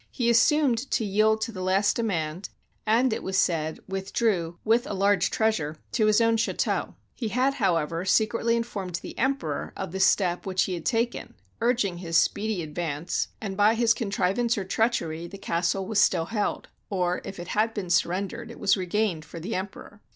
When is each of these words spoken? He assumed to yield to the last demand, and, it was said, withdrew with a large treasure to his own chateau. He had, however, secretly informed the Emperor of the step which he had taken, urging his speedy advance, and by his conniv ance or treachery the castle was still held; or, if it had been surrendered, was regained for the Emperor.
He 0.09 0.31
assumed 0.31 0.89
to 0.89 1.05
yield 1.05 1.41
to 1.41 1.51
the 1.51 1.61
last 1.61 1.95
demand, 1.97 2.49
and, 2.87 3.13
it 3.13 3.21
was 3.21 3.37
said, 3.37 3.79
withdrew 3.87 4.57
with 4.65 4.87
a 4.87 4.95
large 4.95 5.29
treasure 5.29 5.77
to 5.91 6.07
his 6.07 6.19
own 6.19 6.37
chateau. 6.37 6.95
He 7.13 7.27
had, 7.27 7.53
however, 7.53 8.03
secretly 8.03 8.55
informed 8.55 8.95
the 8.95 9.15
Emperor 9.15 9.71
of 9.77 9.91
the 9.91 9.99
step 9.99 10.43
which 10.47 10.63
he 10.63 10.73
had 10.73 10.87
taken, 10.87 11.35
urging 11.61 11.99
his 11.99 12.17
speedy 12.17 12.63
advance, 12.63 13.27
and 13.39 13.55
by 13.55 13.75
his 13.75 13.93
conniv 13.93 14.39
ance 14.39 14.57
or 14.57 14.63
treachery 14.65 15.27
the 15.27 15.37
castle 15.37 15.85
was 15.85 16.01
still 16.01 16.25
held; 16.25 16.69
or, 16.89 17.21
if 17.23 17.37
it 17.39 17.49
had 17.49 17.71
been 17.75 17.91
surrendered, 17.91 18.51
was 18.55 18.75
regained 18.75 19.23
for 19.23 19.39
the 19.39 19.53
Emperor. 19.53 20.01